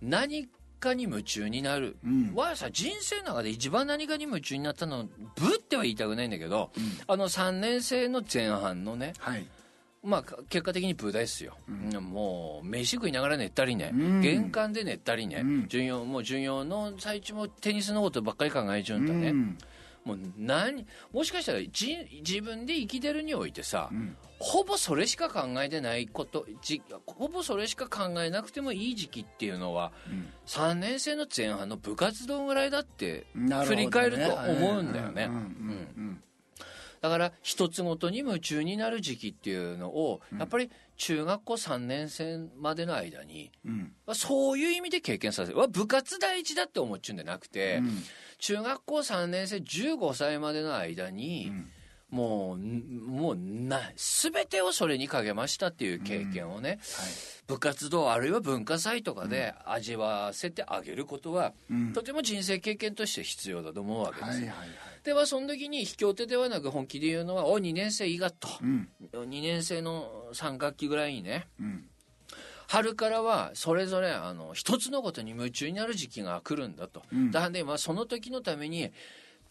[0.02, 0.48] 何
[0.80, 2.34] かに夢中になる、うん。
[2.36, 6.72] はさ人生の中で一番何かに夢中になったの部っては言いたくないんだけど、
[7.08, 9.46] あの3年生の前半のねはい。
[10.04, 12.04] まあか結果的に部ですよ、うん。
[12.04, 14.22] もう飯食いながら寝たりね、うん。
[14.22, 15.62] 玄関で寝たりね、うん。
[15.64, 19.58] 授業もう授業の最中もテニスのことばっかり考えちゃうんだね、うん
[20.08, 24.16] もう何もしかしたらじ自分で生きてるにおいてさ、うん。
[24.40, 30.30] ほぼそれしか考えてないことじほぼそれしか考えなくてもいい時期っていうのはうん。
[30.46, 33.26] 3年生の前半の部活動ぐらいだって
[33.66, 35.30] 振り返ると思うんだよね。
[37.02, 40.40] だから一つごとに夢中になる時期っていうのをうん。
[40.40, 43.94] やっぱり中学校3年生までの間にうん。
[44.08, 45.58] うんそういう意味で経験させる。
[45.58, 48.04] わ部活第一だって思っちゃうんじゃなくて、うん
[48.40, 51.72] 中学校3年生15歳までの間に、うん。
[52.10, 56.80] もうんもうな全てをそれにかけましたっていう経験をね、
[57.48, 61.92] 部活動あるいは文化祭とかで味わわせてあげることは、うん。
[61.92, 64.42] とても人生経験として必要だと思うわけです。
[64.42, 64.48] よ。
[64.48, 64.70] はいはいはい。
[65.04, 68.90] ではその時に卑怯手ではなく本気で言うのは「お2年生いいが」と、うん。
[69.14, 71.90] 2年生の3学期ぐらいにねうん
[72.68, 77.02] 春からはそれぞれあの一つのことに夢中になる時期が来るんだと。
[77.12, 77.32] うん。
[77.32, 78.92] だからね、まあ、その時のために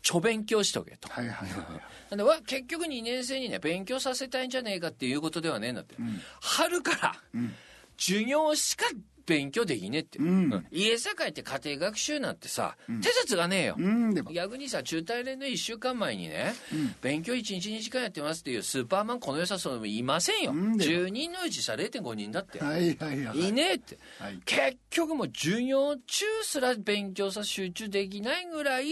[0.02, 1.08] ちょ勉強しとけと。
[1.08, 1.66] はいはいはい
[2.10, 6.20] なんでわ結局2年生にね勉強させたいんじゃねえかっていうことではねえんだって、うん。
[6.40, 7.54] 春からうん。
[7.98, 8.84] 授業しか
[9.26, 10.22] 勉強できねえって、う。
[10.22, 10.66] ん。
[10.70, 16.54] 家さ帰って家庭学習なんてさ、手説がねえよ、うん逆にさ中大連の1週間前にね、
[17.02, 23.52] 勉強1日2時間やってますっていうスーパーマンこの良さそういませんよ、うんでも10人のうちさ0.5人だって、はいはいはいい。
[23.52, 24.40] ねえって、はい。
[24.44, 28.86] 結局もう授業中すら勉強さ集中できないぐらい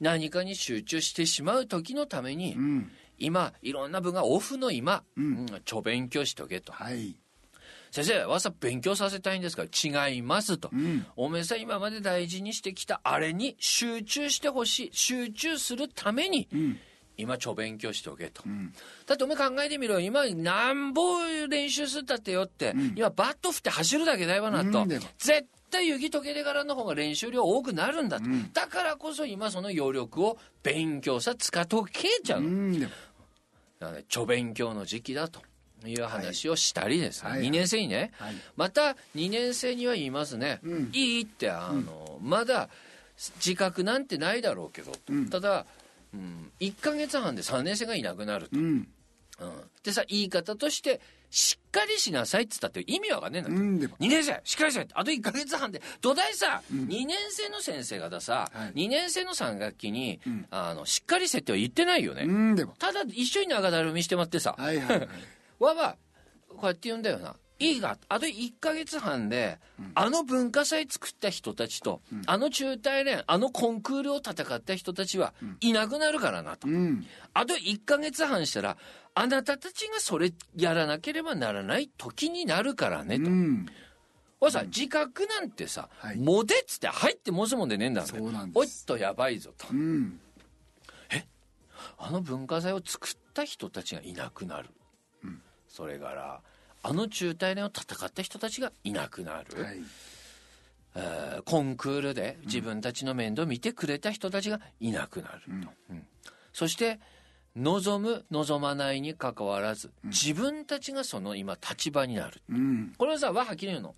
[0.00, 2.90] 何かに集中してしまう時のために、うん。
[3.16, 5.24] 今いろんな分がオフの今、うん。
[5.24, 6.72] うんちょ勉強しとけと。
[6.72, 7.16] はい
[7.94, 9.62] 先生わざ勉強させたいんですか？
[9.62, 11.06] 違いますと、うん。
[11.14, 14.90] おめえさん今まで大事にしてきたあれに集中してほしい。
[14.92, 16.78] 集中するために、うん。
[17.16, 18.72] 今ちょ勉強しておけと、ん。
[19.06, 24.84] だってお前考えてみろ今なんぼ練習するったってよって、今バット振って走るだけだよなと、
[25.16, 32.80] 絶対雪解けてからの方が練習量多くなるんだと、だからこそ今その余力を勉強さ使っとけちゃうの、うん。
[32.80, 32.88] だ
[33.78, 35.40] か勉強の時期だと
[35.88, 37.48] いう話をしたりですね、はいはい。
[37.48, 38.34] 2年生にね、はい。
[38.56, 40.90] また2年生には言いますね、うん。
[40.92, 42.68] いいってあの、まだ
[43.36, 45.30] 自覚なんてないだろうけど、うん。
[45.30, 45.66] ただ、
[46.12, 48.64] うん、1ヶ月半で3年生がいなくなると、うん。
[48.64, 48.88] うん。
[49.82, 53.96] でさ言い方としてしっかりしなさいっつったって意味わかんねえんだって、うんでも。
[53.98, 55.82] 2年生しっかりしないあと1ヶ月半で。
[56.00, 58.86] 土台さ、2年生の先生がださ、はい。
[58.86, 60.46] 2年生の3学期に、ん。
[60.50, 62.74] あのしっかりせっては言ってないよね、うんでも。
[62.78, 65.08] ただ一緒に長だるみしてまってさ、はいはいはい
[65.58, 65.96] わば
[66.48, 67.36] こうやって言うんだよな。
[67.60, 69.58] いいがあと1ヶ月半で、
[69.94, 77.06] あの文化祭作った人たちと、あの中大連あのコンクールを戦った人たちはいなくなるからなと、うん。
[77.32, 78.76] あと1ヶ月半したら
[79.14, 83.30] あなたたちがそれやらなければならない時になるからねと。
[83.30, 83.66] うん。
[84.40, 86.18] これさ、自覚なんてさ、はい。
[86.18, 88.58] モテっつって入ってもすもんでねえんだそうなんです。
[88.58, 89.68] おいっとやばいぞと。
[89.70, 90.20] うん。
[91.98, 94.68] あの文化祭を作った人たちがいなくなる、
[95.74, 96.40] それから
[96.84, 99.78] あの中大連を戦った人たちがいなくなる、はい。
[100.94, 106.06] えーコンクールで自分たちの面倒を見てくれた人たちがいなくなると、うん。
[106.52, 107.00] そして
[107.56, 112.54] 望む望まないにかかわらず自分たちがその今立場になるう。
[112.54, 112.94] ん。
[112.96, 113.94] これはさはっきり言うの,、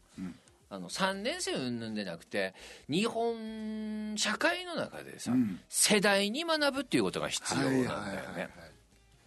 [0.71, 2.55] あの3年生云々でなくて
[2.89, 5.61] 日本社会の中でさ、うん。
[5.69, 8.43] 世代に学ぶっていうことが必要なんだよね、はいはいはい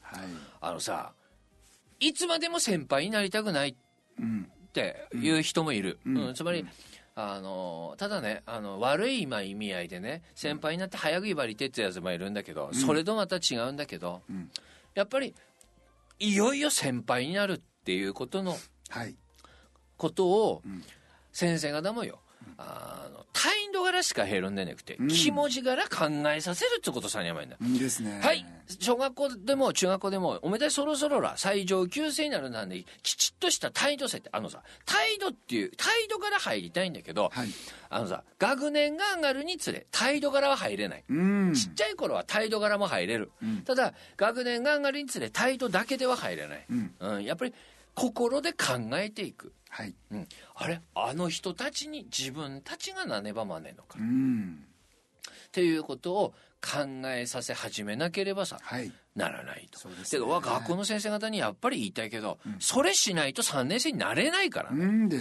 [0.02, 0.28] はい。
[0.62, 1.14] あのさ
[2.00, 3.76] いつまでも先輩になりたくない
[4.20, 6.18] うんっていう人もいる、うん。
[6.28, 6.34] うん。
[6.34, 6.66] つまり、
[7.16, 14.50] あのただねあの悪い今意味合いでね先輩になって早く威張りてってやつもいるんだけど、それとまた違うんだけど、ん。
[14.96, 15.34] やっぱり
[16.20, 18.56] いよいよ先輩になるっていうことの
[18.90, 19.16] はい。
[19.98, 20.84] ことをん。
[21.34, 22.20] 先生方もよ、
[22.62, 25.08] あの態度柄しか減るんでなくて、ん。
[25.08, 28.20] 気持ち柄考えさせるってことさにやばいんだ、いいですね。
[28.22, 28.46] はい。
[28.80, 34.30] 小学校でも中学校でもおめでそろそろら最上級生になるなんできちっとした態度設定。
[34.34, 37.48] あのさ態度っていう態度から入りたいんだけど、はい。
[37.90, 41.54] あのさ学年が上がるにつれ態度柄は入れない、うん。
[41.54, 43.32] ちっちゃい頃は態度柄も入れる、
[43.64, 46.94] ただ学年が上がるにつれ態度だけでは入れない、うん。
[47.00, 47.24] うん。
[47.24, 47.54] やっぱり
[48.00, 49.94] 心で考えていく、はい。
[50.12, 50.82] うん、あれ？
[50.96, 54.64] あの人たちに自分たちがなねばまねのか、うっん
[55.52, 58.92] ていうことを考えさせ始めなければさはい。
[59.16, 59.80] ならないと。
[59.80, 60.10] そうですね。
[60.12, 64.86] けどわ学校の先生方にやっぱり言いたいけど、それしないと3年生になれないからね。
[64.86, 65.20] うんで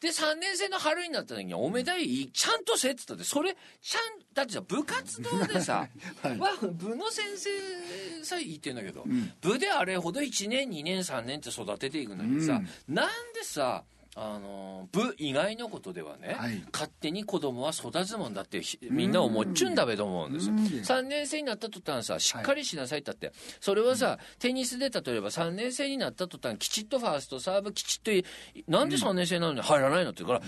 [0.00, 5.88] で3年生の春になった時におめだいちゃんとせっつったってそれちゃんだってさ部活動でさ、
[6.22, 6.38] はい。
[6.38, 9.04] は部の先生さえ言ってんだけど、
[9.40, 13.84] 部であれほど1年2年3年って育てていくのにさ、なんでさ
[14.20, 16.60] あの部以外のことではね、はい。
[16.72, 20.54] 勝手に子供は育つもんだってひみんな思っちゅうんだべと思うんですよ。
[20.54, 20.60] うん。
[20.60, 28.24] 3年生になった途端さしっかりしなさいったって、それはさ、テニスで例えば3年生になった途端きちっとファーストサーブきちっとい
[28.66, 30.44] なんで3年生なのに入らないのって言うか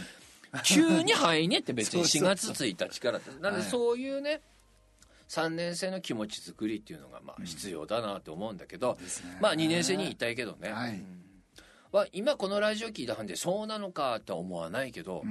[0.53, 3.31] ら、急に入んねって別に 4月1日からって。
[3.31, 3.63] なんではい。
[3.63, 4.43] そういうね
[5.29, 9.39] 3年生の気持ち作りっていうのがまあ必要だなと思うんだけど、すね。
[9.41, 10.91] まあ2年生に言いたいけどね、はい。
[10.91, 11.20] うん
[11.93, 15.23] は今このラジオ聞いた半でそうなのかとは思わないけど、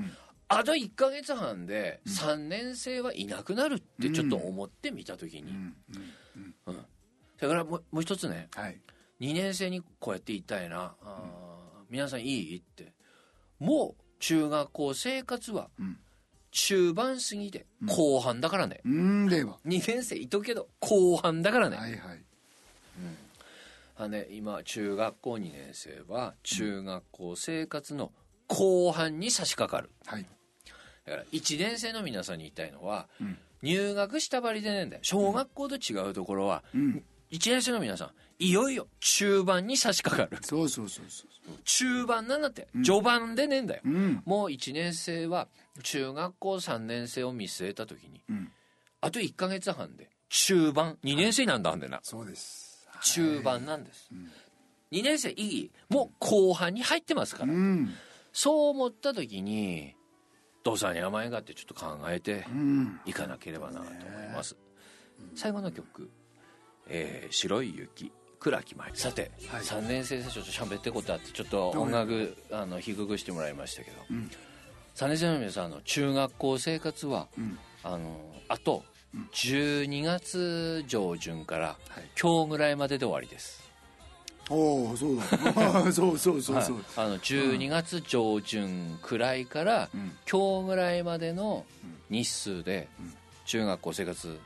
[0.48, 5.76] あと1か月半で3年生はいなくなるってちょっと思ってみた時に、うん。
[6.68, 6.86] うん。
[7.38, 8.50] それからもうもう一つね。
[8.56, 8.80] はい。
[9.22, 12.94] 2年生にこうやって言いたいな「あー皆さんいい?」って。
[13.60, 15.98] もう中学校生活はん。
[16.52, 19.28] 中盤過ぎで後半だからね、うん。
[19.28, 22.24] では2年生いとけど後半だからね,、はいはい
[24.08, 28.12] ね今中学校2年生は中学校生活の
[28.48, 29.92] 後半に差し掛かる。
[30.06, 30.26] はい。
[31.06, 33.38] だから1年生の皆さんに言いたいのは、ん。
[33.62, 35.02] 入学したばりでねえんだよ。
[35.04, 37.04] 小学校と違うところは、うん。
[37.32, 40.42] 1年生の皆さんいよいよ中盤に差し掛かる。
[40.44, 44.24] そうそうそうそう中盤なんだって、序盤でねえんだよ、うん。
[44.26, 45.48] もう1年生は
[45.84, 48.52] 中学校3年生を見据えた時に、うん。
[49.02, 52.69] あと1か月半で中盤2年生なんだはんでな、そうです
[53.04, 54.10] 中盤なんです、
[54.92, 57.94] 2年生いいもう後半に入ってますから、うん。
[58.32, 59.96] そう思った時に
[60.64, 63.00] どうさんに甘えがってちょっと考えてうん。
[63.06, 64.56] いかなければなと思います、
[65.36, 66.10] 最後の曲
[66.88, 68.90] 「えー白い雪」倉木舞。
[68.96, 69.62] さて、はい。
[69.62, 74.32] 3年生でちょっと喋ってことあってちょっと音楽あの低くしてもらいましたけど、ん。
[74.96, 77.60] 3年生の皆さんあの中学校生活は、ん。
[77.84, 78.86] あのあと
[79.16, 82.10] 12月上旬からはい。
[82.20, 83.62] 今日ぐらいまでで終わりです、
[84.50, 85.24] おおそうだ。
[85.92, 86.66] そうそうそうそう、はい。
[86.98, 90.18] あの12月上旬くらいから、ん。
[90.30, 91.66] 今日ぐらいまでの
[92.10, 92.88] 日数で
[93.46, 94.40] 中学校生活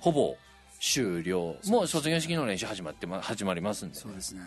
[0.00, 0.36] ほぼ
[0.80, 1.56] 終了。
[1.66, 3.94] もう卒業式の練習始まってま始まりますんで。
[3.94, 4.42] そうですね。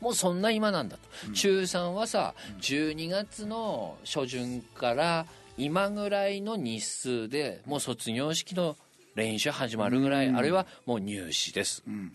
[0.00, 5.26] もうそんな今なんだと、中3はさ12月の初旬から
[5.58, 8.76] 今ぐらいの日数でもう卒業式の
[9.14, 12.12] 練習始まるぐらい、あるいはもう入試です、ん。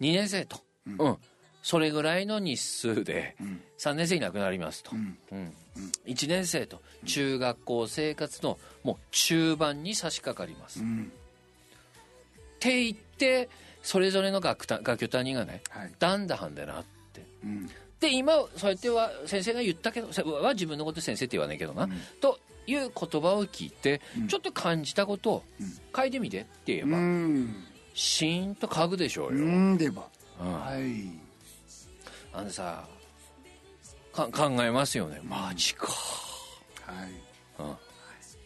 [0.00, 1.16] 2年生と、うん。
[1.62, 3.36] それぐらいの日数で
[3.78, 5.18] 3年生いなくなりますと、ん。
[5.32, 5.52] うん。
[6.06, 11.12] 1年生と中学校生活のもう中盤に差し掛かります、っうん。
[12.60, 13.48] て言って
[13.82, 17.22] それぞれの学た学級担任がね、はいだんだはんだなって。
[17.42, 17.68] うん。
[18.00, 21.88] で今そうやっては先生が言ったけどせは自分のこと先生って言わないけどな、
[22.20, 22.38] と
[22.68, 25.42] いう言葉を聞いて、ちょっと感じたことを
[25.96, 27.64] 書いてみてって言えば、うん。
[27.94, 30.06] シーンと書くでしょうよ、うんでば。
[30.40, 30.52] うん。
[30.52, 31.28] はい。
[32.32, 32.86] あのさ
[34.12, 35.20] か考えますよね。
[35.24, 37.10] マジか、はい。
[37.58, 37.76] うん、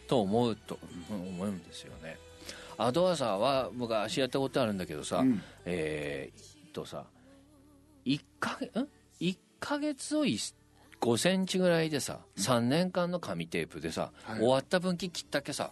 [0.07, 0.79] と思うと、
[1.11, 2.17] うん思うんですよね。
[2.77, 5.41] あとはさは僕足やったことあるんだけどさ、うん。
[5.65, 7.03] えーっとさ
[8.05, 8.87] 1か月ん
[9.19, 10.25] ？1ヶ月を
[11.03, 14.39] 5センチぐらいでさ、3年間の紙テープでさ、はい。
[14.39, 15.71] 終わった分岐切ったけさ、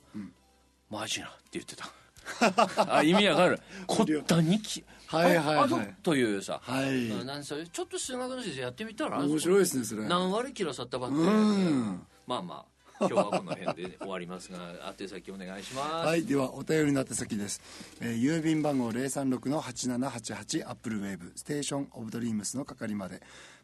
[0.89, 1.91] マジなって言ってた。
[2.97, 3.59] あ意味わかる。
[3.88, 5.69] こったにきはいはいはい。
[5.69, 7.09] とというさ、はい。
[7.09, 7.25] うん。
[7.25, 10.05] なんそれちょっと数学の先生やってみたら面白いですねそれ。
[10.05, 12.07] 何割切らさったばっかり、うん。
[12.27, 12.71] まあまあ
[13.01, 14.59] 今日はこの辺で終わりますが
[14.99, 17.59] 宛先お願いします、はいではお便りの宛先です、
[17.99, 23.21] えー郵便番号036の8788アップルウェーブステーションオブドリームスの係まで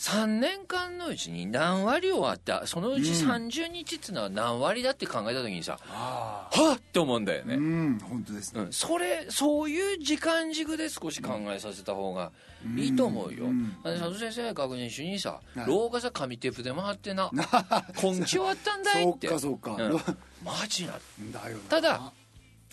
[0.00, 2.66] 3年間のうちに何割終わった？
[2.66, 6.78] そのうち30日っていうのは何割だって考えた時にさ、あはっ！
[6.78, 12.32] って思うんだよね、うん本当ですね、うん、それそういう時間軸で少し考えさせた方が
[12.78, 13.76] いいと思うよ、うん。
[13.84, 15.66] 佐藤先生が確認主にさ、はい。
[15.66, 17.30] 廊下さ紙テープで回ってな。
[18.00, 19.76] 今期終わったんだいそうってかそうか、ん。
[20.42, 20.94] マジな。
[21.30, 21.62] だよな。
[21.68, 22.12] ただ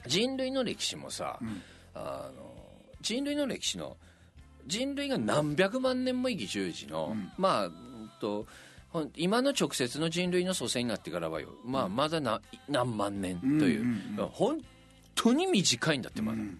[0.05, 1.37] 人類の歴史もさ、
[1.93, 2.53] あの
[3.01, 3.97] 人類の歴史の
[4.67, 8.45] 人類が何百万年も生き中時の、まあうんと
[9.15, 13.87] 今の直接の人類の祖先になってからはよ、まあ、まだな何万年という、うん
[14.19, 14.61] うん本
[15.15, 16.59] 当に短いんだってまだ、ん。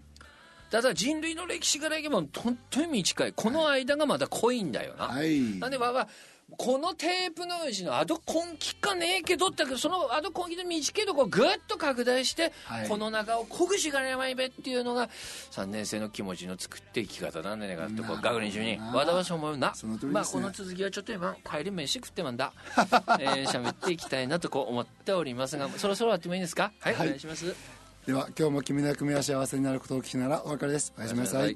[0.71, 3.33] ただ人類の歴史からいけば本当に短い。
[3.33, 5.39] この間がまだ濃いんだよな、はい。
[5.59, 6.07] なんでばば
[6.55, 12.87] このテープのうちのアドコンキかねえけどだけどそのアドコンキの短いとこをぐっと拡大して、はい。
[12.87, 15.09] この中をこぐしがれまいべっていうのが
[15.51, 18.77] 3年生の気持ちの作って生き方なんでねかってこう学年中に。
[18.77, 19.75] わざわざ思うな。
[19.75, 20.13] その通りですね。
[20.13, 22.53] まあこの続きはちょっと今帰り飯食ってまんだ。
[23.19, 26.71] えー喋っていきたいなとこう思っておりますがそろそろやってもいいですか？
[26.79, 27.53] はい、はいお願いします。
[28.05, 30.93] では今日も君の役目は幸せになることを聞きながらお別れです。
[30.97, 31.55] おやすみなさい